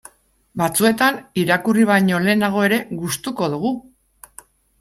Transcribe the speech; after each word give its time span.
Batzuetan 0.61 1.19
irakurri 1.41 1.85
baino 1.91 2.21
lehenago 2.25 2.65
ere 2.71 2.81
gustuko 3.03 3.51
dugu. 3.57 3.75